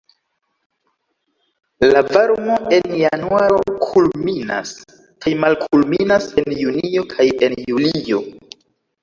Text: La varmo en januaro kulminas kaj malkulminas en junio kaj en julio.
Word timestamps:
La 1.91 2.01
varmo 2.07 2.55
en 2.77 2.95
januaro 3.01 3.59
kulminas 3.83 4.73
kaj 5.27 5.35
malkulminas 5.45 6.27
en 6.45 6.57
junio 6.65 7.07
kaj 7.15 7.29
en 7.51 7.57
julio. 7.67 8.25